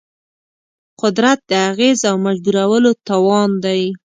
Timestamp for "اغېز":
1.69-1.99